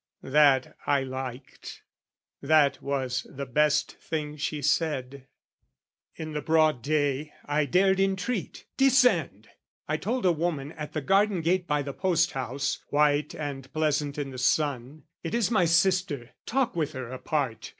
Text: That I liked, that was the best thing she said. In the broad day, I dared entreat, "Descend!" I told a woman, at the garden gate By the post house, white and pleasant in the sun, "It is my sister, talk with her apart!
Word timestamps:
That 0.23 0.75
I 0.87 1.03
liked, 1.03 1.83
that 2.41 2.81
was 2.81 3.27
the 3.29 3.45
best 3.45 3.91
thing 3.99 4.35
she 4.35 4.59
said. 4.59 5.27
In 6.15 6.31
the 6.33 6.41
broad 6.41 6.81
day, 6.81 7.33
I 7.45 7.65
dared 7.65 7.99
entreat, 7.99 8.65
"Descend!" 8.77 9.47
I 9.87 9.97
told 9.97 10.25
a 10.25 10.31
woman, 10.31 10.71
at 10.71 10.93
the 10.93 11.01
garden 11.01 11.41
gate 11.41 11.67
By 11.67 11.83
the 11.83 11.93
post 11.93 12.31
house, 12.31 12.79
white 12.87 13.35
and 13.35 13.71
pleasant 13.73 14.17
in 14.17 14.31
the 14.31 14.39
sun, 14.39 15.03
"It 15.21 15.35
is 15.35 15.51
my 15.51 15.65
sister, 15.65 16.31
talk 16.47 16.75
with 16.75 16.93
her 16.93 17.11
apart! 17.11 17.69